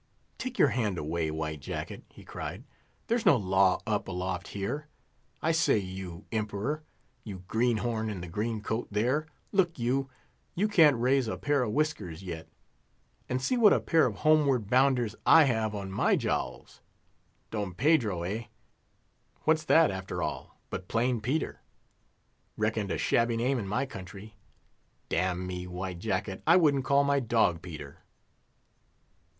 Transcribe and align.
"Take 0.39 0.57
your 0.57 0.69
hand 0.69 0.97
away, 0.97 1.29
White 1.29 1.59
Jacket," 1.59 2.03
he 2.09 2.23
cried; 2.25 2.63
"there's 3.05 3.23
no 3.23 3.37
law 3.37 3.83
up 3.85 4.07
aloft 4.07 4.47
here. 4.47 4.87
I 5.43 5.51
say, 5.51 5.77
you 5.77 6.25
Emperor—you 6.31 7.43
greenhorn 7.47 8.09
in 8.09 8.19
the 8.19 8.27
green 8.27 8.61
coat, 8.61 8.87
there—look 8.89 9.77
you, 9.77 10.09
you 10.55 10.67
can't 10.67 10.97
raise 10.97 11.27
a 11.27 11.37
pair 11.37 11.61
of 11.61 11.73
whiskers 11.73 12.23
yet; 12.23 12.47
and 13.29 13.39
see 13.43 13.57
what 13.57 13.73
a 13.73 13.79
pair 13.79 14.07
of 14.07 14.15
homeward 14.15 14.71
bounders 14.71 15.15
I 15.23 15.43
have 15.43 15.75
on 15.75 15.91
my 15.91 16.15
jowls! 16.15 16.81
Don 17.51 17.75
Pedro, 17.75 18.23
eh? 18.23 18.45
What's 19.43 19.65
that, 19.65 19.91
after 19.91 20.23
all, 20.23 20.57
but 20.71 20.87
plain 20.87 21.21
Peter—reckoned 21.21 22.89
a 22.91 22.97
shabby 22.97 23.37
name 23.37 23.59
in 23.59 23.67
my 23.67 23.85
country. 23.85 24.33
Damn 25.09 25.45
me, 25.45 25.67
White 25.67 25.99
Jacket, 25.99 26.41
I 26.47 26.55
wouldn't 26.57 26.85
call 26.85 27.03
my 27.03 27.19
dog 27.19 27.61
Peter!" 27.61 27.99